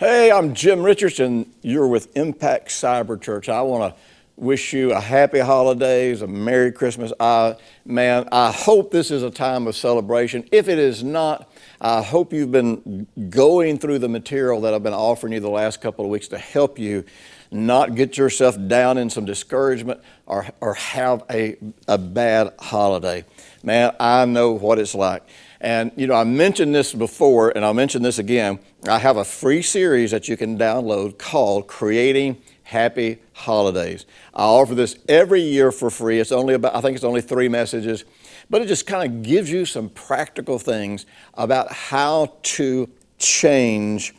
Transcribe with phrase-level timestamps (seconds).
[0.00, 1.20] Hey, I'm Jim Richards.
[1.60, 3.48] You're with Impact Cyber Church.
[3.48, 4.00] I want to
[4.36, 7.12] wish you a happy holidays, a Merry Christmas.
[7.18, 10.48] I, man, I hope this is a time of celebration.
[10.52, 14.94] If it is not, I hope you've been going through the material that I've been
[14.94, 17.02] offering you the last couple of weeks to help you
[17.50, 21.56] not get yourself down in some discouragement or, or have a,
[21.88, 23.24] a bad holiday.
[23.62, 25.22] Man, I know what it's like.
[25.60, 28.60] And, you know, I mentioned this before, and I'll mention this again.
[28.88, 34.06] I have a free series that you can download called Creating Happy Holidays.
[34.34, 36.20] I offer this every year for free.
[36.20, 38.04] It's only about, I think it's only three messages,
[38.48, 42.88] but it just kind of gives you some practical things about how to
[43.18, 44.14] change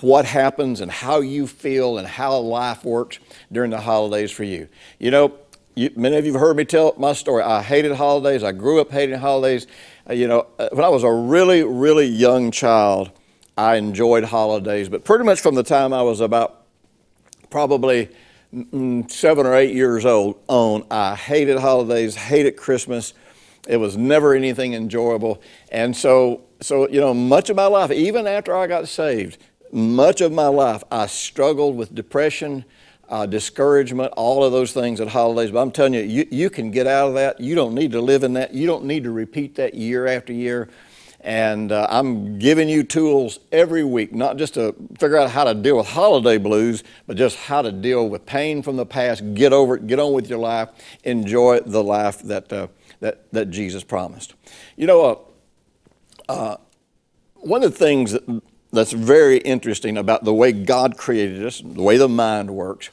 [0.00, 3.18] what happens and how you feel and how life works
[3.52, 4.68] during the holidays for you.
[4.98, 5.34] You know,
[5.74, 7.42] you, many of you have heard me tell my story.
[7.42, 8.42] I hated holidays.
[8.42, 9.66] I grew up hating holidays.
[10.08, 13.10] Uh, you know, uh, when I was a really, really young child,
[13.56, 14.88] I enjoyed holidays.
[14.88, 16.64] But pretty much from the time I was about
[17.50, 18.08] probably
[18.54, 23.14] mm, seven or eight years old on, I hated holidays, hated Christmas.
[23.68, 25.42] It was never anything enjoyable.
[25.70, 29.38] And so, so, you know, much of my life, even after I got saved,
[29.72, 32.64] much of my life, I struggled with depression
[33.10, 35.50] uh, discouragement, all of those things at holidays.
[35.50, 37.40] But I'm telling you, you, you can get out of that.
[37.40, 38.54] You don't need to live in that.
[38.54, 40.68] You don't need to repeat that year after year.
[41.22, 45.54] And uh, I'm giving you tools every week, not just to figure out how to
[45.54, 49.52] deal with holiday blues, but just how to deal with pain from the past, get
[49.52, 50.70] over it, get on with your life,
[51.04, 52.68] enjoy the life that, uh,
[53.00, 54.34] that, that Jesus promised.
[54.76, 55.26] You know,
[56.28, 56.56] uh, uh
[57.34, 61.82] one of the things that, that's very interesting about the way God created us, the
[61.82, 62.90] way the mind works,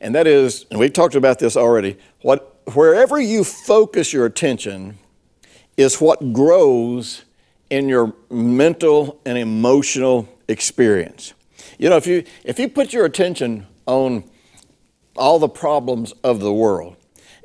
[0.00, 4.98] and that is, and we've talked about this already, what, wherever you focus your attention
[5.76, 7.24] is what grows
[7.70, 11.34] in your mental and emotional experience.
[11.78, 14.24] You know, if you, if you put your attention on
[15.16, 16.96] all the problems of the world,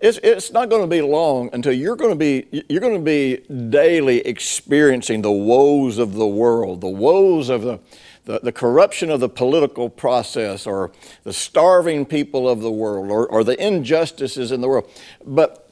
[0.03, 2.99] it's, it's not going to be long until you're going to be you're going to
[2.99, 3.37] be
[3.69, 7.79] daily experiencing the woes of the world, the woes of the
[8.25, 10.91] the, the corruption of the political process or
[11.23, 14.89] the starving people of the world or, or the injustices in the world.
[15.25, 15.69] But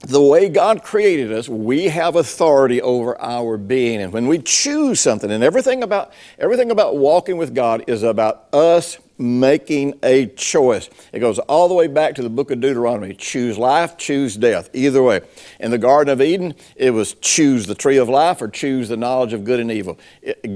[0.00, 4.00] the way God created us, we have authority over our being.
[4.00, 8.52] And when we choose something, and everything about everything about walking with God is about
[8.52, 10.88] us making a choice.
[11.12, 13.14] It goes all the way back to the book of Deuteronomy.
[13.14, 14.70] Choose life, choose death.
[14.72, 15.20] Either way.
[15.60, 18.96] In the Garden of Eden, it was choose the tree of life or choose the
[18.96, 19.98] knowledge of good and evil.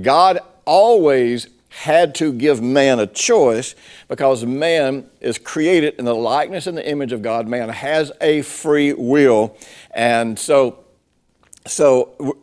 [0.02, 3.75] God always had to give man a choice
[4.08, 7.48] because man is created in the likeness and the image of God.
[7.48, 9.56] Man has a free will.
[9.91, 10.84] And so,
[11.66, 12.38] so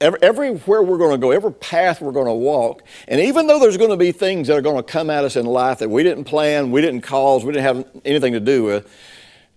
[0.00, 3.76] everywhere we're going to go, every path we're going to walk, and even though there's
[3.76, 6.02] going to be things that are going to come at us in life that we
[6.02, 8.88] didn't plan, we didn't cause, we didn't have anything to do with,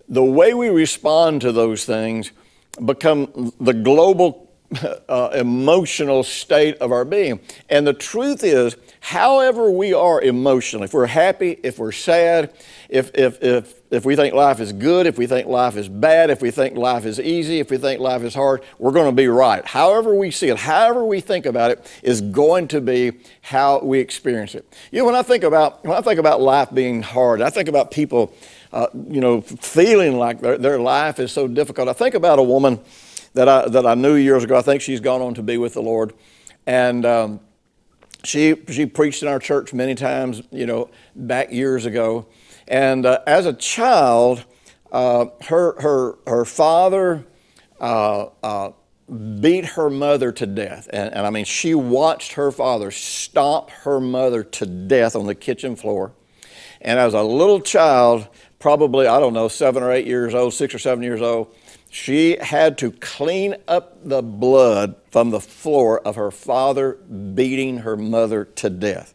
[0.08, 2.32] the way we respond to those things
[2.84, 4.49] become the global
[5.08, 7.40] uh, emotional state of our being.
[7.68, 12.52] And the truth is, however we are emotionally, if we're happy, if we're sad,
[12.88, 16.30] if, if, if, if we think life is good, if we think life is bad,
[16.30, 19.16] if we think life is easy, if we think life is hard, we're going to
[19.16, 19.66] be right.
[19.66, 23.98] However we see it, however we think about it, is going to be how we
[23.98, 24.72] experience it.
[24.92, 27.68] You know, when I think about, when I think about life being hard, I think
[27.68, 28.32] about people,
[28.72, 31.88] uh, you know, feeling like their, their life is so difficult.
[31.88, 32.78] I think about a woman
[33.34, 34.56] that I, that I knew years ago.
[34.56, 36.12] I think she's gone on to be with the Lord.
[36.66, 37.40] And um,
[38.24, 42.26] she, she preached in our church many times, you know, back years ago.
[42.68, 44.44] And uh, as a child,
[44.92, 47.26] uh, her, her, her father
[47.80, 48.72] uh, uh
[49.40, 50.88] beat her mother to death.
[50.92, 55.34] And, and I mean, she watched her father stomp her mother to death on the
[55.34, 56.12] kitchen floor.
[56.80, 58.28] And as a little child,
[58.58, 61.54] probably, I don't know, seven or eight years old, six or seven years old,
[61.90, 67.96] she had to clean up the blood from the floor of her father beating her
[67.96, 69.12] mother to death.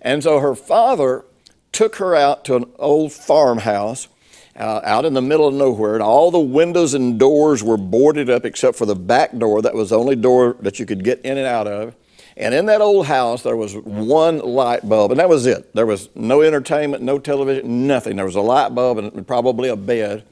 [0.00, 1.24] And so her father
[1.72, 4.08] took her out to an old farmhouse
[4.56, 8.28] uh, out in the middle of nowhere, and all the windows and doors were boarded
[8.28, 11.20] up except for the back door that was the only door that you could get
[11.22, 11.94] in and out of.
[12.36, 15.74] And in that old house, there was one light bulb, and that was it.
[15.74, 18.16] There was no entertainment, no television, nothing.
[18.16, 20.24] There was a light bulb and probably a bed.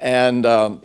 [0.00, 0.82] And, um,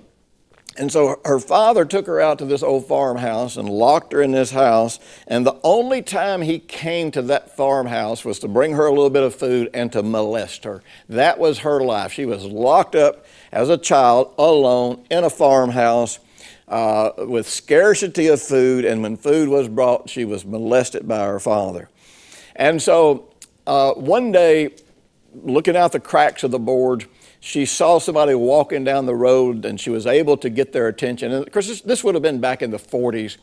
[0.77, 4.31] and so her father took her out to this old farmhouse and locked her in
[4.31, 4.99] this house.
[5.25, 9.09] And the only time he came to that farmhouse was to bring her a little
[9.09, 10.83] bit of food and to molest her.
[11.07, 12.11] That was her life.
[12.11, 16.19] She was locked up as a child, alone, in a farmhouse
[16.67, 21.39] uh, with scarcity of food, and when food was brought, she was molested by her
[21.39, 21.89] father.
[22.55, 23.29] And so
[23.67, 24.71] uh, one day,
[25.43, 27.05] looking out the cracks of the board,
[27.45, 31.31] she saw somebody walking down the road and she was able to get their attention.
[31.31, 33.37] And of course, this, this would have been back in the 40s.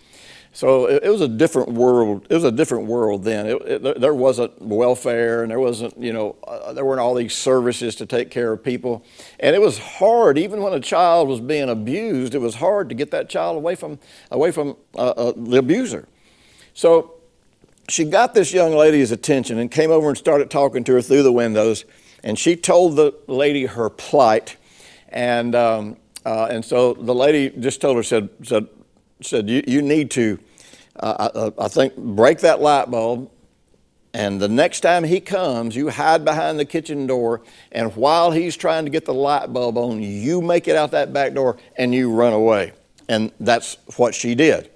[0.53, 2.27] So it, it, was a different world.
[2.29, 3.47] It was a different world then.
[3.47, 7.33] It, it, there wasn't welfare, and there wasn't, you know, uh, there weren't all these
[7.33, 9.05] services to take care of people,
[9.39, 10.37] and it was hard.
[10.37, 13.77] Even when a child was being abused, it was hard to get that child away
[13.77, 14.01] from
[14.33, 16.09] away from uh, uh, the abuser.
[16.75, 17.15] So
[17.89, 21.23] she got this young lady's attention and came over and started talking to her through
[21.23, 21.85] the windows,
[22.23, 24.57] and she told the lady her plight,
[25.09, 28.69] and um, uh, and so the lady just told her said said
[29.25, 30.39] said, You, you need to,
[30.97, 33.31] uh, I, I think, break that light bulb.
[34.15, 37.41] And the next time he comes, you hide behind the kitchen door.
[37.71, 41.15] And while he's trying to get the light bulb on, you make it out that
[41.15, 42.73] back door and you run away.
[43.09, 44.71] And that's what she did.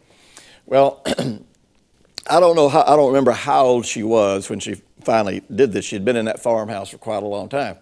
[0.64, 5.42] Well, I don't know how, I don't remember how old she was when she finally
[5.54, 5.84] did this.
[5.84, 7.78] She'd been in that farmhouse for quite a long time.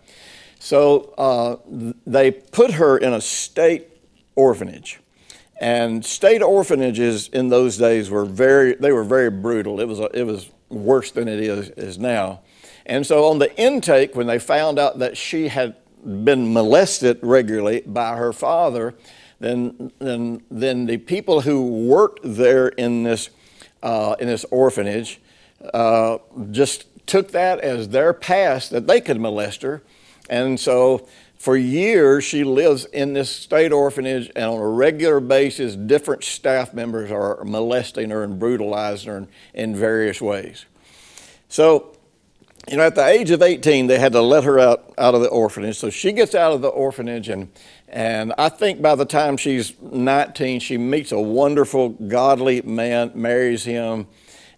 [0.60, 1.56] So uh,
[2.06, 3.88] they put her in a state
[4.36, 5.00] orphanage.
[5.60, 9.80] And state orphanages in those days were very, they were very brutal.
[9.80, 12.40] It was, a, it was worse than it is, is now.
[12.86, 17.82] And so on the intake, when they found out that she had been molested regularly
[17.86, 18.94] by her father,
[19.40, 23.30] then, then, then the people who worked there in this,
[23.82, 25.20] uh, in this orphanage
[25.72, 26.18] uh,
[26.50, 29.82] just took that as their past that they could molest her.
[30.28, 31.06] And so
[31.44, 36.72] for years, she lives in this state orphanage, and on a regular basis, different staff
[36.72, 40.64] members are molesting her and brutalizing her in, in various ways.
[41.50, 41.94] So,
[42.66, 45.20] you know, at the age of 18, they had to let her out, out of
[45.20, 45.76] the orphanage.
[45.76, 47.50] So she gets out of the orphanage, and,
[47.88, 53.64] and I think by the time she's 19, she meets a wonderful, godly man, marries
[53.64, 54.06] him,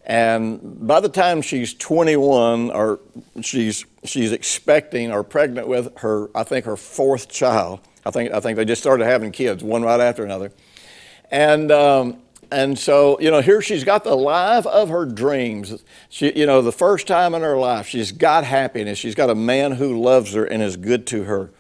[0.07, 3.01] and by the time she's 21, or
[3.43, 7.81] she's, she's expecting or pregnant with her, I think her fourth child.
[8.05, 10.53] I think, I think they just started having kids, one right after another.
[11.29, 12.19] And, um,
[12.53, 15.83] and so, you know, here she's got the life of her dreams.
[16.09, 18.99] She, you know, the first time in her life, she's got happiness.
[18.99, 21.51] She's got a man who loves her and is good to her.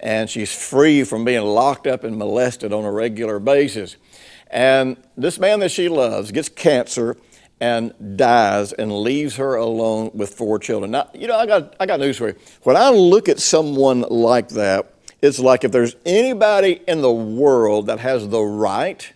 [0.00, 3.96] And she's free from being locked up and molested on a regular basis.
[4.50, 7.16] And this man that she loves gets cancer
[7.60, 10.90] and dies and leaves her alone with four children.
[10.90, 12.34] Now, you know, I got, I got news for you.
[12.62, 14.92] When I look at someone like that,
[15.22, 19.10] it's like if there's anybody in the world that has the right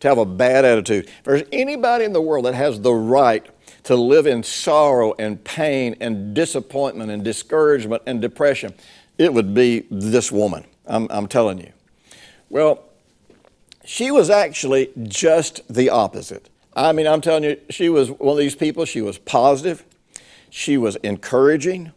[0.00, 3.46] to have a bad attitude, if there's anybody in the world that has the right
[3.84, 8.74] to live in sorrow and pain and disappointment and discouragement and depression,
[9.16, 10.66] it would be this woman.
[10.86, 11.72] I'm, I'm telling you.
[12.50, 12.84] Well,
[13.84, 16.50] she was actually just the opposite.
[16.76, 18.84] I mean, I'm telling you, she was one of these people.
[18.84, 19.82] She was positive.
[20.50, 21.92] She was encouraging.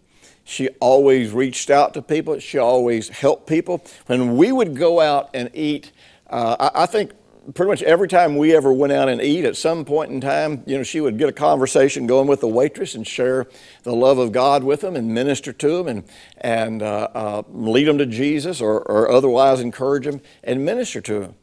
[0.45, 2.39] She always reached out to people.
[2.39, 3.83] She always helped people.
[4.07, 5.91] When we would go out and eat,
[6.29, 7.11] uh, I, I think
[7.53, 10.63] pretty much every time we ever went out and eat, at some point in time,
[10.65, 13.47] you know, she would get a conversation going with the waitress and share
[13.83, 16.03] the love of God with them and minister to them and,
[16.37, 21.19] and uh, uh, lead them to Jesus or, or otherwise encourage them and minister to
[21.19, 21.35] them.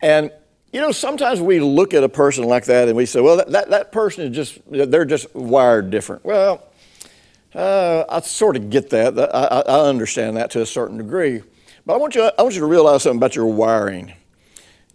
[0.00, 0.30] And
[0.72, 3.50] you know, sometimes we look at a person like that and we say, well, that,
[3.50, 6.24] that, that person is just, they're just wired different.
[6.24, 6.62] Well,
[7.54, 9.18] uh, I sort of get that.
[9.18, 11.42] I, I, understand that to a certain degree.
[11.86, 14.12] But I want, you, I want you to realize something about your wiring.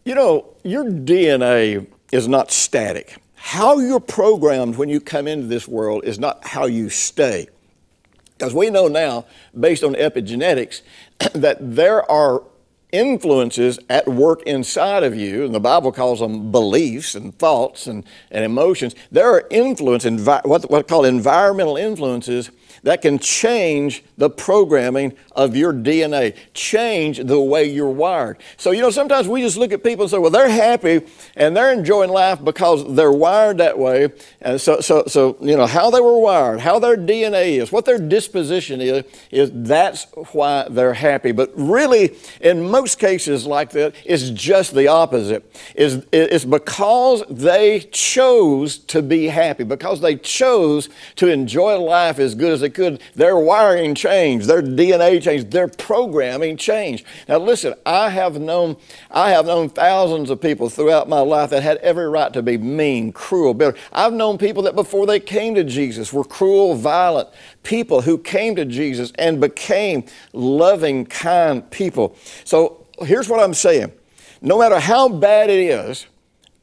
[0.05, 3.17] You know, your DNA is not static.
[3.33, 7.47] How you're programmed when you come into this world is not how you stay.
[8.37, 9.25] Because we know now,
[9.59, 10.81] based on epigenetics,
[11.33, 12.43] that there are
[12.93, 18.05] influences at work inside of you, and the Bible calls them beliefs and thoughts and,
[18.31, 18.95] and emotions.
[19.11, 22.51] There are influence, envi- what, what called environmental influences
[22.83, 28.37] that can change the programming of your DNA, change the way you're wired.
[28.57, 31.01] So, you know, sometimes we just look at people and say, well, they're happy
[31.35, 34.09] and they're enjoying life because they're wired that way.
[34.41, 37.85] And so, so, so you know, how they were wired, how their DNA is, what
[37.85, 41.31] their disposition is, is that's why they're happy.
[41.31, 45.49] But really, in most cases like that, it's just the opposite.
[45.73, 52.35] It's, it's because they chose to be happy, because they chose to enjoy life as
[52.35, 57.05] good as they could, their wiring changed, their DNA changed, their programming changed.
[57.27, 58.77] Now listen, I have known
[59.11, 62.57] I have known thousands of people throughout my life that had every right to be
[62.57, 63.77] mean, cruel, bitter.
[63.91, 67.29] I've known people that before they came to Jesus were cruel, violent
[67.63, 72.15] people who came to Jesus and became loving, kind people.
[72.43, 73.91] So here's what I'm saying.
[74.41, 76.05] No matter how bad it is,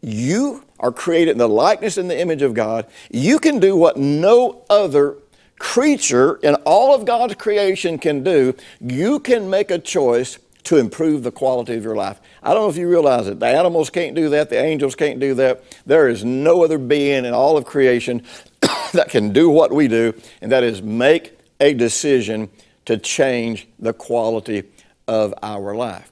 [0.02, 2.87] you are created in the likeness and the image of God.
[3.11, 5.17] You can do what no other
[5.61, 8.57] creature in all of God's creation can do.
[8.81, 12.19] You can make a choice to improve the quality of your life.
[12.43, 13.38] I don't know if you realize it.
[13.38, 15.62] The animals can't do that, the angels can't do that.
[15.87, 18.23] There is no other being in all of creation
[18.93, 22.49] that can do what we do, and that is make a decision
[22.87, 24.64] to change the quality
[25.07, 26.11] of our life.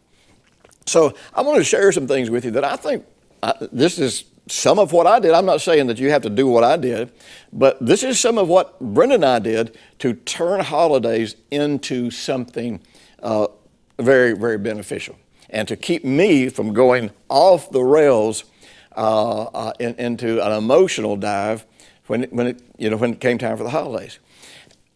[0.86, 3.04] So, I want to share some things with you that I think
[3.42, 5.32] I, this is some of what I did.
[5.32, 7.12] I'm not saying that you have to do what I did,
[7.52, 12.80] but this is some of what Brenda and I did to turn holidays into something
[13.22, 13.48] uh,
[13.98, 15.16] very, very beneficial
[15.50, 18.44] and to keep me from going off the rails
[18.96, 21.64] uh, uh, in, into an emotional dive
[22.06, 24.18] when when, it, you know, when it came time for the holidays.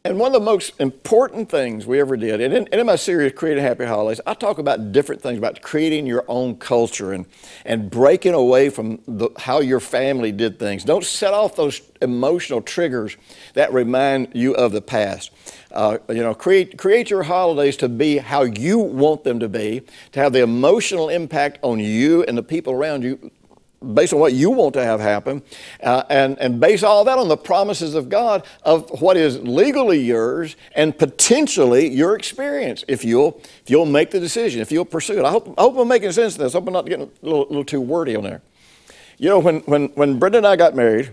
[0.05, 2.97] And one of the most important things we ever did, and in, and in, my
[2.97, 7.25] series, Creating Happy Holidays, I talk about different things about creating your own culture and,
[7.65, 10.83] and breaking away from the, how your family did things.
[10.83, 13.17] Don't set off those emotional triggers
[13.55, 15.31] that remind you of the past.
[15.71, 19.83] Uh, you know, create, create your holidays to be how you want them to be,
[20.11, 23.31] to have the emotional impact on you and the people around you
[23.83, 25.43] based on what you want to have happen,
[25.83, 30.01] uh, and, and base all that on the promises of God of what is legally
[30.01, 35.19] yours and potentially your experience if you'll, if you'll make the decision, if you'll pursue
[35.19, 35.25] it.
[35.25, 36.55] I hope, I hope I'm making sense of this.
[36.55, 38.43] I hope I'm not getting a little, little too wordy on there.
[39.19, 41.13] You know, when, when, when Brenda and I got married,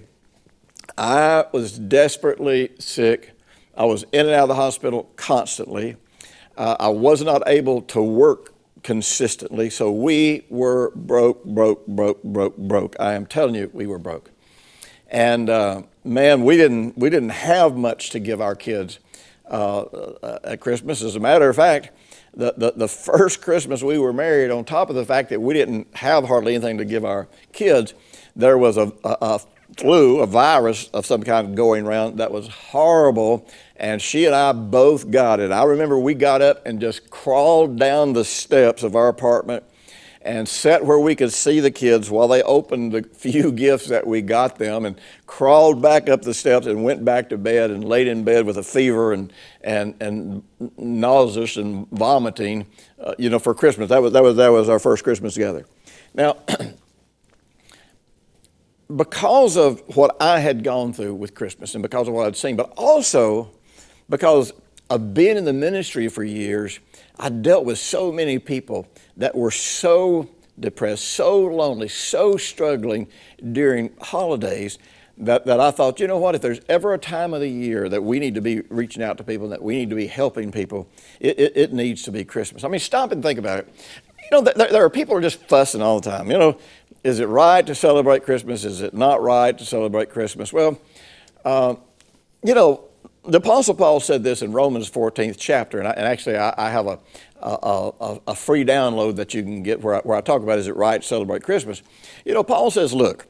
[0.98, 3.32] I was desperately sick.
[3.76, 5.96] I was in and out of the hospital constantly.
[6.58, 9.70] Uh, I was not able to work consistently.
[9.70, 12.96] So we were broke, broke, broke, broke, broke.
[13.00, 14.32] I am telling you, we were broke.
[15.10, 19.00] And uh, man, we didn't, we didn't have much to give our kids
[19.50, 21.02] uh, uh, at Christmas.
[21.02, 21.92] As a matter of fact,
[22.36, 25.56] the, the, the, first Christmas we were married, on top of the fact that we
[25.56, 27.96] didn't have hardly anything to give our kids,
[28.36, 29.40] there was a, a, a
[29.78, 33.48] flu, a virus of some kind going around that was horrible
[33.80, 35.52] and she and I both got it.
[35.52, 39.64] I remember we got up and just crawled down the steps of our apartment
[40.22, 44.06] and sat where we could see the kids while they opened the few gifts that
[44.06, 47.86] we got them and crawled back up the steps and went back to bed and
[47.86, 49.32] laid in bed with a fever and,
[49.62, 50.44] and, and
[50.78, 52.68] nauseous and vomiting,
[53.00, 53.88] uh, you know, for Christmas.
[53.88, 55.66] That was, that, was, that was our first Christmas together.
[56.14, 56.36] Now,
[58.94, 62.58] because of what I had gone through with Christmas and because of what I'd seen,
[62.58, 63.52] but also
[64.10, 64.54] because
[64.90, 66.80] of being in the ministry for years,
[67.20, 68.88] I dealt with so many people
[69.18, 73.08] that were so depressed, so lonely, so struggling
[73.52, 74.80] during holidays
[75.20, 77.90] that, that I thought, you know what, if there's ever a time of the year
[77.90, 80.52] that we need to be reaching out to people, that we need to be helping
[80.52, 80.90] people,
[81.20, 82.64] it, it, it needs to be Christmas.
[82.64, 83.74] I mean, stop and think about it.
[84.32, 86.32] You know, there, there are people who are just fussing all the time.
[86.32, 86.58] You know,
[87.04, 88.64] is it right to celebrate Christmas?
[88.64, 90.54] Is it not right to celebrate Christmas?
[90.54, 90.80] Well,
[91.44, 91.76] uh,
[92.44, 92.86] you know,
[93.26, 96.70] the Apostle Paul said this in Romans 14th chapter, and, I, and actually I, I
[96.70, 97.00] have a,
[97.42, 100.68] a, a, free download that you can get where I, where I talk about is
[100.68, 101.82] it right to celebrate Christmas.
[102.26, 103.28] You know, Paul says, look,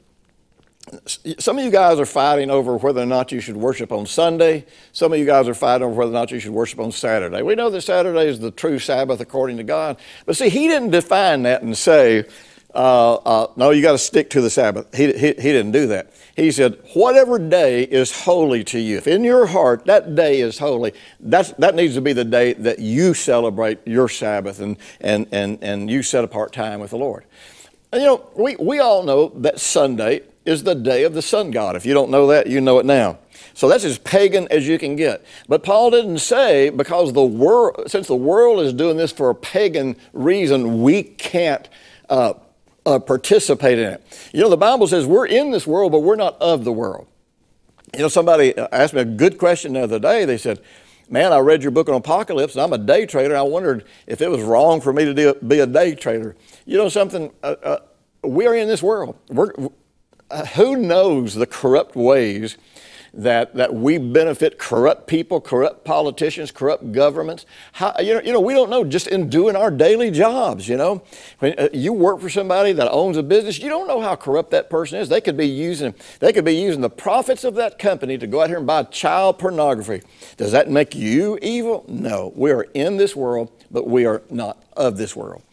[1.06, 4.66] some of you guys are fighting over whether or not you should worship on Sunday.
[4.92, 7.42] Some of you guys are fighting over whether or not you should worship on Saturday.
[7.42, 9.98] We know that Saturday is the true Sabbath according to God.
[10.26, 12.26] But see, he didn't define that and say,
[12.74, 14.94] uh, uh, no, you got to stick to the Sabbath.
[14.96, 16.12] He, he, he didn't do that.
[16.36, 20.60] He said, whatever day is holy to you, if in your heart that day is
[20.60, 25.28] holy, that's, that needs to be the day that you celebrate your Sabbath and, and,
[25.32, 27.26] and, and you set apart time with the Lord.
[27.92, 31.52] And you know, we, we all know that Sunday is the day of the sun
[31.52, 31.76] god.
[31.76, 33.18] If you don't know that, you know it now.
[33.54, 35.26] So that's as pagan as you can get.
[35.48, 39.36] But Paul didn't say because the world, since the world is doing this for a
[39.36, 41.68] pagan reason, we can't
[42.10, 42.34] uh,
[42.86, 44.30] uh, participate in it.
[44.34, 47.08] You know, the Bible says we're in this world, but we're not of the world.
[47.94, 50.26] You know, somebody asked me a good question the other day.
[50.26, 50.62] They said,
[51.12, 53.36] Man, I read your book on apocalypse, and I'm a day trader.
[53.36, 56.36] I wondered if it was wrong for me to be a day trader.
[56.66, 57.32] You know something?
[57.42, 57.78] Uh, uh,
[58.24, 59.18] we're in this world.
[59.28, 59.52] We're,
[60.30, 62.58] uh, who knows the corrupt ways
[63.14, 67.46] that, that we benefit corrupt people, corrupt politicians, corrupt governments.
[67.74, 70.78] How, you, know, you know, we don't know just in doing our daily jobs, you
[70.78, 71.04] know.
[71.40, 74.52] When uh, you work for somebody that owns a business, you don't know how corrupt
[74.52, 75.10] that person is.
[75.10, 78.42] They could be using, they could be using the profits of that company to go
[78.42, 80.02] out here and buy child pornography.
[80.38, 81.86] Does that make you evil?
[81.88, 82.34] No.
[82.36, 85.44] We are in this world, but we are not of this world.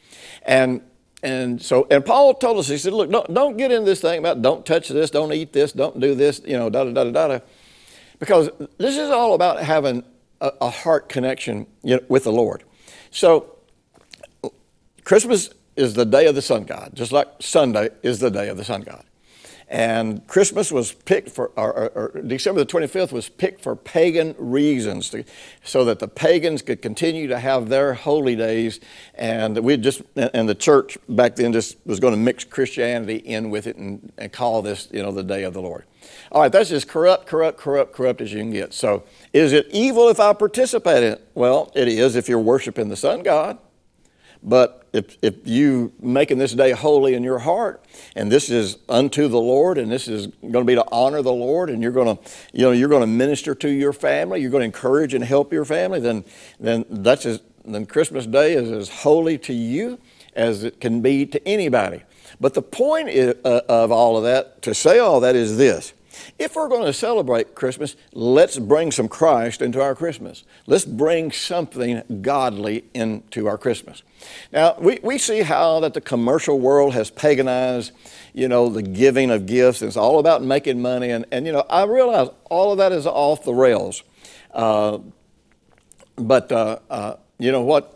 [0.43, 0.83] And
[1.23, 4.19] and so, and Paul told us, he said, look, don't, don't get into this thing
[4.19, 7.05] about don't touch this, don't eat this, don't do this, you know, da da da
[7.11, 7.39] da da.
[8.19, 10.05] Because this is all about having
[10.41, 12.65] a, a heart connection you know, with the Lord.
[13.11, 13.57] So,
[15.05, 18.57] Christmas is the day of the sun god, just like Sunday is the day of
[18.57, 19.05] the sun god.
[19.69, 24.37] And Christmas was picked for, or, or, or, December the 25th was picked for pagan
[24.39, 25.25] reasons, to,
[25.65, 28.79] so that the pagans could continue to have their holy days.
[29.17, 33.51] And we just, and the church back then just was going to mix Christianity in
[33.51, 35.85] with it and, and call this, you know, the day of the Lord.
[36.31, 38.73] All right, that's as corrupt, corrupt, corrupt, corrupt as you can get.
[38.73, 41.29] So, is it evil if I participate in it?
[41.35, 43.59] Well, it is if you're worshiping the sun god.
[44.43, 47.85] But if, if you making this day holy in your heart,
[48.15, 51.33] and this is unto the Lord, and this is going to be to honor the
[51.33, 52.23] Lord, and you're going to,
[52.53, 55.53] you know, you're going to minister to your family, you're going to encourage and help
[55.53, 56.25] your family, then,
[56.59, 59.99] then that's as, then Christmas Day is as holy to you
[60.35, 62.03] as it can be to anybody.
[62.41, 65.93] But the point uh, of all of that, to say all that, is this:
[66.39, 70.45] if we're going to celebrate Christmas, let's bring some Christ into our Christmas.
[70.67, 74.03] Let's bring something godly into our Christmas.
[74.53, 77.93] Now, we, we see how that the commercial world has paganized,
[78.33, 79.83] you know, the giving of gifts.
[79.83, 81.11] It's all about making money.
[81.11, 84.03] And, and you know, I realize all of that is off the rails.
[84.53, 84.99] Uh,
[86.17, 87.93] but, uh, uh, you know what?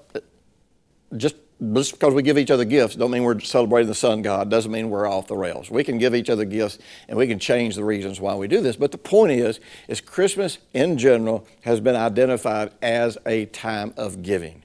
[1.17, 1.37] Just
[1.73, 4.73] just because we give each other gifts don't mean we're celebrating the sun god doesn't
[4.73, 5.71] mean we're off the rails.
[5.71, 8.61] We can give each other gifts and we can change the reasons why we do
[8.61, 8.77] this.
[8.77, 14.23] But the point is is christmas in general has been identified as a time of
[14.23, 14.63] giving.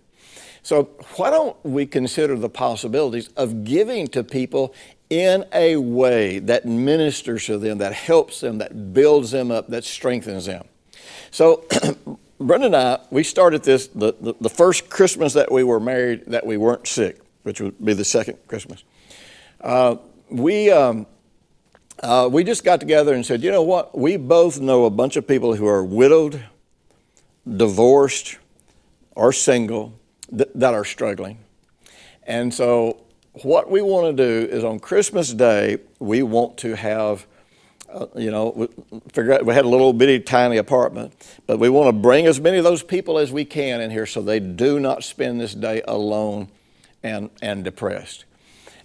[0.64, 0.86] So
[1.18, 4.74] why don't we consider the possibilities of giving to people
[5.12, 9.84] in a way that ministers to them that helps them that builds them up that
[9.84, 10.66] strengthens them?
[11.30, 11.66] So
[12.40, 16.26] Brenda and I, we started this the, the, the, first Christmas that we were married
[16.28, 18.84] that we weren't sick, which would be the second Christmas.
[19.62, 19.96] Uh,
[20.30, 21.06] we, um,
[22.02, 23.98] uh, we just got together and said, you know what?
[23.98, 26.44] We both know a bunch of people who are widowed,
[27.50, 28.38] divorced,
[29.16, 29.94] or single
[30.30, 31.40] th- that are struggling.
[32.24, 33.02] And so,
[33.44, 37.28] what we want to do is on Christmas Day, we want to have
[37.96, 41.14] uh, you know, we, out, we had a little bitty tiny apartment,
[41.48, 44.06] but we want to bring as many of those people as we can in here
[44.06, 46.50] so they do not spend this day alone
[47.04, 48.26] and, and depressed.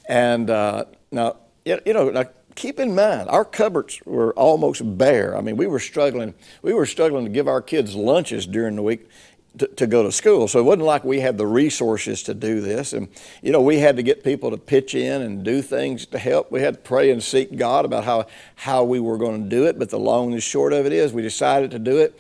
[0.09, 5.37] And uh, now, you know, now keep in mind, our cupboards were almost bare.
[5.37, 6.35] I mean, we were struggling.
[6.63, 9.09] We were struggling to give our kids lunches during the week
[9.59, 10.49] to, to, go to school.
[10.49, 12.93] So it wasn't like we had the resources to do this.
[12.93, 13.09] And,
[13.43, 16.53] you know, we had to get people to pitch in and do things to help.
[16.53, 19.67] We had to pray and seek God about how, how we were going to do
[19.67, 19.79] it.
[19.79, 22.19] But the long and the short of it is we decided to do it.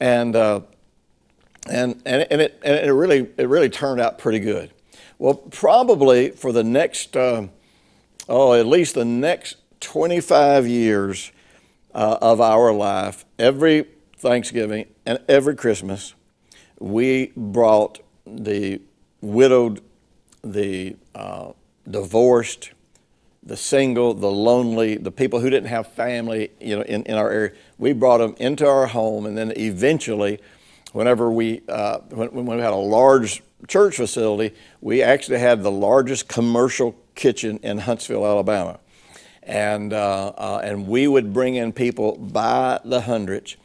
[0.00, 0.60] And, uh,
[1.68, 4.70] and, and, and, it, and it, really, it really turned out pretty good.
[5.18, 7.46] Well, probably for the next, uh,
[8.28, 11.32] oh, at least the next 25 years
[11.94, 13.86] uh, of our life, every
[14.18, 16.14] Thanksgiving and every Christmas,
[16.78, 18.80] we brought the
[19.20, 19.80] widowed,
[20.42, 21.52] the uh,
[21.88, 22.70] divorced,
[23.42, 27.30] the single, the lonely, the people who didn't have family, you know, in, in our
[27.30, 27.52] area.
[27.78, 30.40] We brought them into our home, and then eventually,
[30.92, 35.70] whenever we uh, when, when we had a large church facility, we actually had the
[35.70, 38.80] largest commercial kitchen in Huntsville, Alabama,
[39.44, 43.56] and uh, uh, and we would bring in people by the hundreds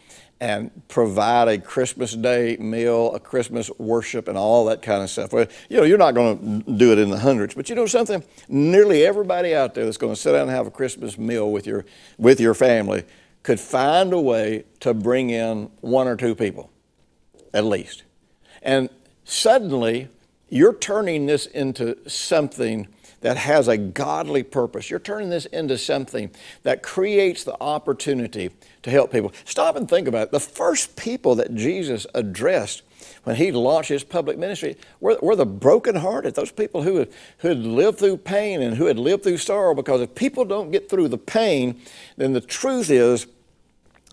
[0.42, 5.32] and provide a Christmas Day meal, a Christmas worship, and all that kind of stuff.
[5.32, 7.86] Well, you know, you're not going to do it in the hundreds, but you know
[7.86, 8.24] something?
[8.50, 11.68] Nearly everybody out there that's going to sit down and have a Christmas meal with
[11.68, 11.86] your
[12.18, 13.04] with your family
[13.44, 16.72] could find a way to bring in one or two people,
[17.54, 18.04] at least.
[18.64, 18.90] And
[19.24, 20.08] suddenly,
[20.50, 22.88] you're turning this into something
[23.22, 24.90] that has a godly purpose.
[24.90, 26.32] You're turning this into something
[26.64, 28.52] that creates the opportunity
[28.84, 29.32] to help people.
[29.46, 30.32] Stop and think about it.
[30.32, 32.82] The first people that Jesus addressed
[33.24, 37.50] when he launched his public ministry were, were the brokenhearted, those people who had, who
[37.50, 39.76] had lived through pain and who had lived through sorrow.
[39.76, 41.80] Because if people don't get through the pain,
[42.18, 43.28] then the truth is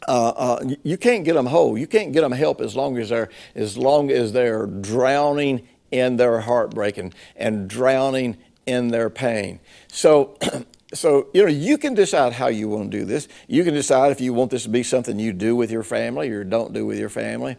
[0.07, 1.77] uh, uh, you can't get them whole.
[1.77, 6.17] You can't get them help as long as they're as long as they're drowning in
[6.17, 8.37] their heartbreak and, and drowning
[8.69, 9.61] in their pain.
[9.89, 10.37] So,
[10.95, 13.27] so you know you can decide how you want to do this.
[13.49, 16.29] You can decide if you want this to be something you do with your family
[16.29, 17.57] or don't do with your family.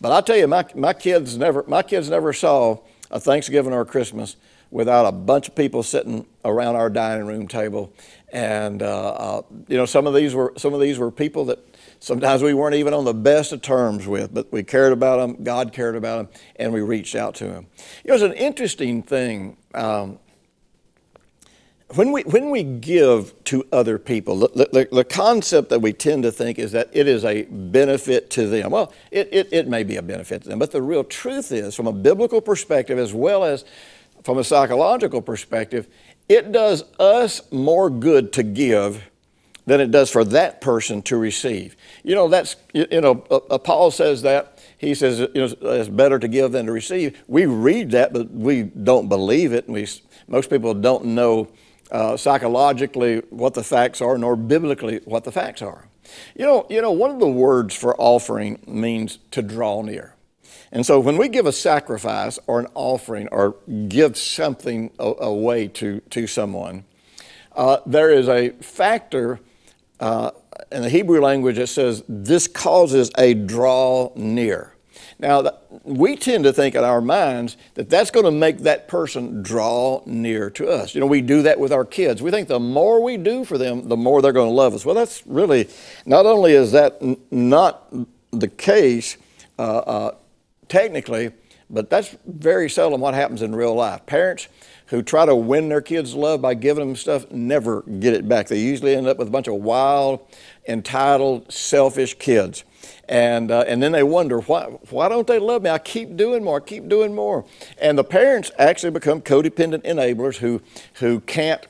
[0.00, 2.78] But I tell you, my, my kids never my kids never saw
[3.10, 4.36] a Thanksgiving or a Christmas
[4.70, 7.92] without a bunch of people sitting around our dining room table.
[8.32, 11.58] And uh, uh, you know, some of these were some of these were people that
[11.98, 15.42] sometimes we weren't even on the best of terms with, but we cared about them.
[15.42, 17.66] God cared about them, and we reached out to them.
[18.04, 19.56] It was an interesting thing.
[19.74, 20.18] Um,
[21.94, 26.22] when we, when we give to other people, the, the, the, concept that we tend
[26.22, 28.70] to think is that it is a benefit to them.
[28.70, 31.74] Well, it, it, it may be a benefit to them, but the real truth is,
[31.74, 33.64] from a biblical perspective as well as
[34.24, 35.88] from a psychological perspective,
[36.28, 39.02] it does us more good to give
[39.66, 41.76] than it does for that person to receive.
[42.02, 44.58] You know, that's, you know, uh, uh, Paul says that.
[44.78, 47.22] He says you know, it's better to give than to receive.
[47.28, 49.66] We read that, but we don't believe it.
[49.66, 49.86] And We,
[50.26, 51.48] most people don't know
[51.92, 55.86] uh, psychologically what the facts are, nor biblically what the facts are.
[56.34, 60.14] You know, you know, one of the words for offering means to draw near.
[60.72, 63.56] And so when we give a sacrifice or an offering or
[63.88, 66.84] give something away to, to someone,
[67.54, 69.38] uh, there is a factor
[70.00, 70.30] uh,
[70.70, 74.71] in the Hebrew language that says this causes a draw near.
[75.18, 75.50] Now,
[75.84, 80.02] we tend to think in our minds that that's going to make that person draw
[80.06, 80.94] near to us.
[80.94, 82.22] You know, we do that with our kids.
[82.22, 84.84] We think the more we do for them, the more they're going to love us.
[84.84, 85.68] Well, that's really,
[86.06, 87.92] not only is that n- not
[88.30, 89.16] the case,
[89.58, 90.14] uh, uh,
[90.68, 91.32] technically,
[91.70, 94.04] but that's very seldom what happens in real life.
[94.06, 94.48] Parents
[94.86, 98.48] who try to win their kids' love by giving them stuff never get it back.
[98.48, 100.20] They usually end up with a bunch of wild,
[100.68, 102.64] entitled, selfish kids.
[103.12, 105.68] And, uh, and then they wonder, why, why don't they love me?
[105.68, 107.44] I keep doing more, I keep doing more.
[107.78, 110.62] And the parents actually become codependent enablers who,
[110.94, 111.66] who can't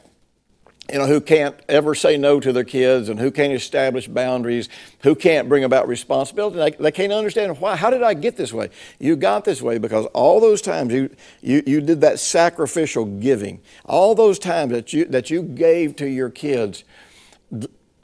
[0.92, 4.68] you know, who can't ever say no to their kids and who can't establish boundaries,
[5.00, 6.58] who can't bring about responsibility.
[6.58, 7.74] They, they can't understand why.
[7.74, 8.70] How did I get this way?
[9.00, 13.60] You got this way because all those times you, you, you did that sacrificial giving,
[13.84, 16.84] all those times that you, that you gave to your kids,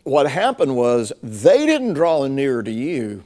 [0.08, 3.24] what happened was they didn't draw nearer to you,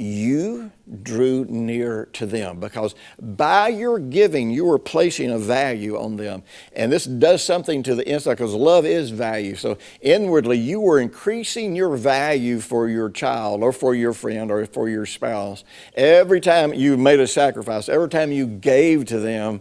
[0.00, 6.16] you drew near to them because by your giving, you were placing a value on
[6.16, 6.42] them.
[6.72, 9.54] And this does something to the inside because love is value.
[9.56, 14.64] So inwardly, you were increasing your value for your child or for your friend or
[14.66, 15.64] for your spouse.
[15.94, 19.60] Every time you made a sacrifice, every time you gave to them,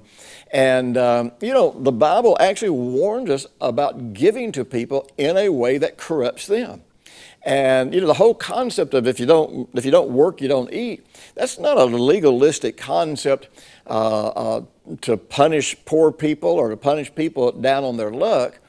[0.52, 5.50] and, um, you know, the Bible actually warns us about giving to people in a
[5.50, 6.82] way that corrupts them.
[7.44, 10.48] And you know the whole concept of if you don't if you don't work you
[10.48, 11.06] don't eat.
[11.36, 13.50] That's not a legalistic concept
[13.88, 14.62] uh, uh,
[15.02, 18.60] to punish poor people or to punish people down on their luck.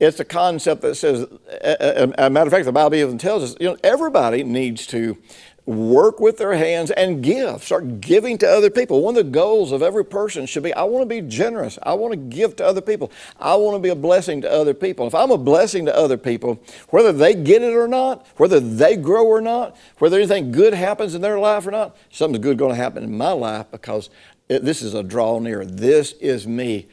[0.00, 1.26] It's a concept that says,
[1.62, 5.18] a, a matter of fact, the Bible even tells us, you know, everybody needs to
[5.66, 7.62] work with their hands and give.
[7.62, 9.02] Start giving to other people.
[9.02, 11.78] One of the goals of every person should be I want to be generous.
[11.82, 13.12] I want to give to other people.
[13.38, 15.06] I want to be a blessing to other people.
[15.06, 18.96] If I'm a blessing to other people, whether they get it or not, whether they
[18.96, 22.72] grow or not, whether anything good happens in their life or not, something's good going
[22.72, 24.10] to happen in my life because
[24.48, 25.64] it, this is a draw near.
[25.64, 26.88] This is me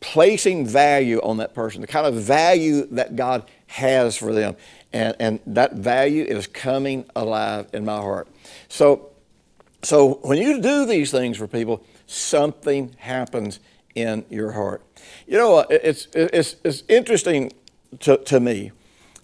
[0.00, 4.56] placing value on that person, the kind of value that God has for them.
[4.92, 8.28] And, and that value is coming alive in my heart.
[8.68, 9.10] So,
[9.82, 13.60] so when you do these things for people, something happens
[13.94, 14.82] in your heart.
[15.26, 17.52] You know, it's, it's, it's interesting
[18.00, 18.72] to, to me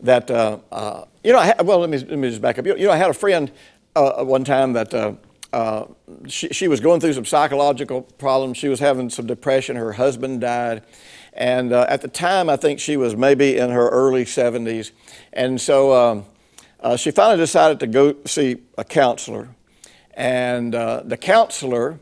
[0.00, 2.66] that, uh, uh, you know, I, well, let me, let me just back up.
[2.66, 3.50] You know, I had a friend
[3.96, 4.92] uh, one time that
[5.54, 5.86] uh,
[6.26, 8.56] she, she was going through some psychological problems.
[8.56, 9.76] She was having some depression.
[9.76, 10.82] Her husband died.
[11.32, 14.90] And uh, at the time, I think she was maybe in her early 70s.
[15.32, 16.24] And so um,
[16.80, 19.48] uh, she finally decided to go see a counselor.
[20.14, 22.00] And uh, the counselor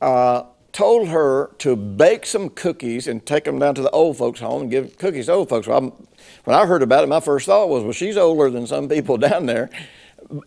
[0.00, 4.40] uh, told her to bake some cookies and take them down to the old folks'
[4.40, 5.68] home and give cookies to old folks.
[5.68, 5.96] Well,
[6.42, 9.16] when I heard about it, my first thought was, well, she's older than some people
[9.28, 9.70] down there.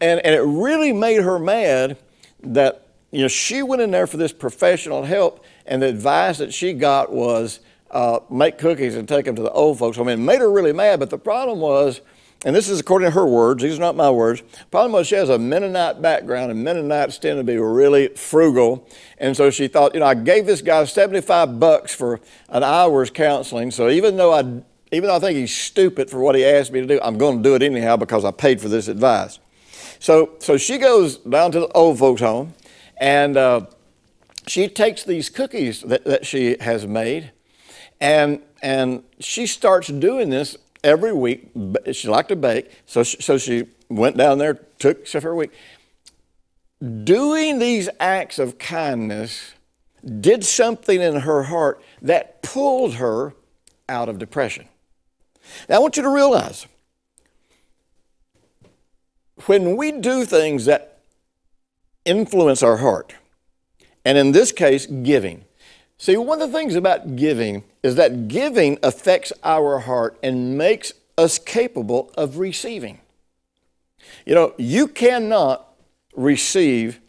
[0.02, 1.98] And, and it really made her mad
[2.44, 6.54] that you know, she went in there for this professional help, and the advice that
[6.54, 7.60] she got was,
[7.92, 10.00] uh, make cookies and take them to the old folks.
[10.00, 12.02] I mean, it made her really mad, but the problem was,
[12.44, 14.42] and this is according to her words, these are not my words.
[14.72, 18.90] Problem was she has a Mennonite background, and Mennonites tend to be really frugal.
[19.20, 23.12] And so she thought, you know, I gave this guy 75 bucks for an hour's
[23.12, 26.72] counseling, so even though I even though I think he's stupid for what he asked
[26.72, 29.40] me to do, I'm going to do it anyhow because I paid for this advice.
[30.04, 32.56] So, so she goes down to the old folks' home
[32.98, 33.68] and uh,
[34.46, 37.32] she takes these cookies that, that she has made
[38.02, 41.52] and, and she starts doing this every week.
[41.94, 45.52] She liked to bake, so she, so she went down there, took stuff every week.
[47.06, 49.54] Doing these acts of kindness
[50.20, 53.36] did something in her heart that pulled her
[53.88, 54.68] out of depression.
[55.70, 56.68] Now, I want you to realize
[59.46, 61.00] when we do things that
[62.06, 63.16] influence our heart,
[64.06, 65.46] and in this case, giving.
[65.98, 70.94] See, one of the things about giving is that giving affects our heart and makes
[71.18, 73.00] us capable of receiving.
[74.26, 75.74] You know, you cannot
[76.16, 77.00] receive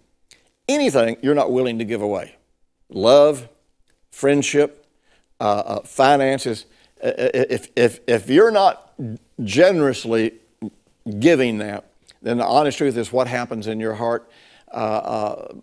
[0.69, 2.37] anything you're not willing to give away
[2.89, 3.49] love,
[4.11, 4.87] friendship,
[5.41, 6.67] uh, uh, finances.
[7.03, 8.93] If, if, if you're not
[9.43, 10.35] generously
[11.19, 11.85] giving that,
[12.25, 14.31] then the honest truth is what happens in your heart
[14.73, 15.55] uh, uh,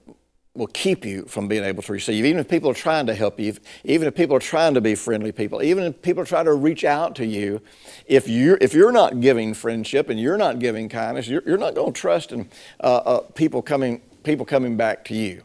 [0.53, 2.25] will keep you from being able to receive.
[2.25, 4.95] Even if people are trying to help you, even if people are trying to be
[4.95, 7.61] friendly people, even if people try to reach out to you,
[8.05, 11.73] if you're, if you're not giving friendship and you're not giving kindness, you're, you're not
[11.73, 12.49] going to trust in
[12.81, 15.41] uh, uh, people, coming, people coming back to you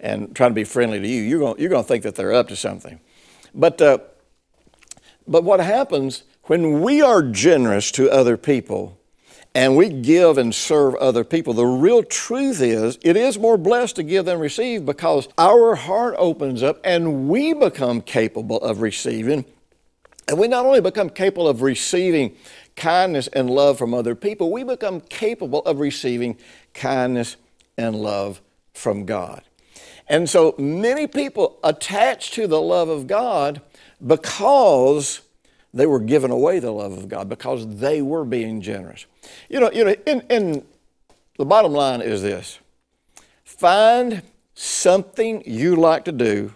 [0.00, 1.22] and trying to be friendly to you.
[1.22, 3.00] You're going, you're going to think that they're up to something.
[3.54, 3.98] But, uh,
[5.26, 8.98] but what happens when we are generous to other people,
[9.54, 11.54] and we give and serve other people.
[11.54, 16.16] The real truth is, it is more blessed to give than receive because our heart
[16.18, 19.44] opens up and we become capable of receiving.
[20.26, 22.34] And we not only become capable of receiving
[22.76, 26.36] kindness and love from other people, we become capable of receiving
[26.72, 27.36] kindness
[27.76, 28.40] and love
[28.72, 29.42] from God.
[30.08, 33.62] And so many people attach to the love of God
[34.04, 35.20] because
[35.74, 39.06] they were giving away the love of God, because they were being generous.
[39.48, 40.64] You know, you know, in, in
[41.36, 42.60] the bottom line is this
[43.44, 44.22] find
[44.54, 46.54] something you like to do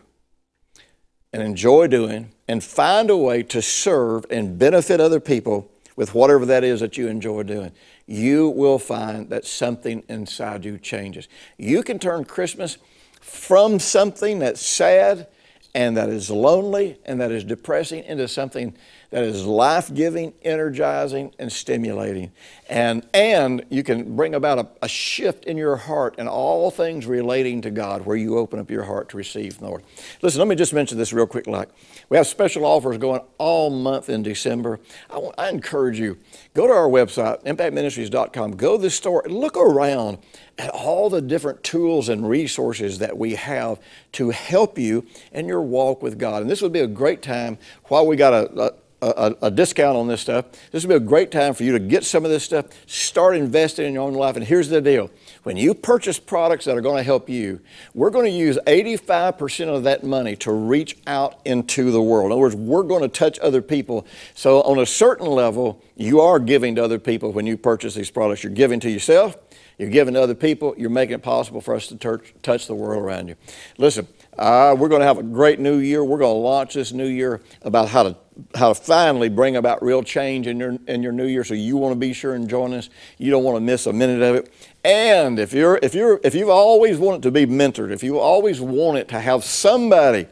[1.33, 6.47] and enjoy doing, and find a way to serve and benefit other people with whatever
[6.47, 7.73] that is that you enjoy doing.
[8.07, 11.29] You will find that something inside you changes.
[11.59, 12.79] You can turn Christmas
[13.21, 15.27] from something that's sad
[15.75, 18.75] and that is lonely and that is depressing into something
[19.11, 22.31] that is life giving, energizing, and stimulating.
[22.69, 27.07] And, and you can bring about a, a, shift in your heart and all things
[27.07, 29.83] relating to God where you open up your heart to receive the Lord.
[30.21, 31.47] Listen, let me just mention this real quick.
[31.47, 31.71] Like,
[32.11, 34.79] we have special offers going all month in December.
[35.09, 36.19] I, I encourage you,
[36.53, 40.19] go to our website, impactministries.com, go to the store, look around
[40.59, 43.81] at all the different tools and resources that we have
[44.13, 46.43] to help you in your walk with God.
[46.43, 50.09] And this would be a great time while we got a, a, a, discount on
[50.09, 50.47] this stuff.
[50.73, 53.37] This would be a great time for you to get some of this stuff, start
[53.37, 54.37] investing in your own life.
[54.37, 55.11] And here's the deal
[55.45, 57.61] when you purchase products that are going to help you,
[57.95, 62.27] we're going to use 85% of that money to reach out into the world.
[62.27, 64.07] In other words, we're going to touch other people.
[64.35, 68.11] So, on a certain level, you are giving to other people when you purchase these
[68.11, 68.43] products.
[68.43, 69.37] You're giving to yourself,
[69.79, 71.97] you're giving to other people, you're making it possible for us to
[72.43, 73.37] touch the world around you.
[73.79, 76.05] Listen, uh, we're going to have a great new year.
[76.05, 78.17] We're going to launch this new year about how to
[78.55, 81.43] how to finally bring about real change in your in your new year.
[81.43, 82.89] So you want to be sure and join us.
[83.19, 84.53] You don't want to miss a minute of it.
[84.85, 88.61] And if you're if you're if you've always wanted to be mentored, if you always
[88.61, 90.29] wanted to have somebody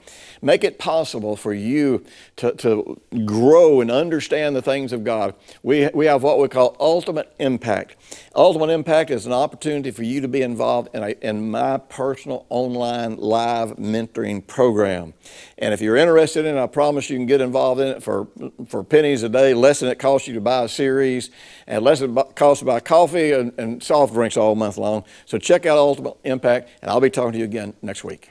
[0.46, 2.04] Make it possible for you
[2.36, 5.34] to, to grow and understand the things of God.
[5.64, 7.96] We, we have what we call ultimate impact.
[8.32, 12.46] Ultimate impact is an opportunity for you to be involved in, a, in my personal
[12.48, 15.14] online live mentoring program.
[15.58, 18.28] And if you're interested in it, I promise you can get involved in it for,
[18.68, 21.30] for pennies a day, less than it costs you to buy a series,
[21.66, 25.02] and less than it costs to buy coffee and, and soft drinks all month long.
[25.24, 28.30] So check out Ultimate Impact, and I'll be talking to you again next week.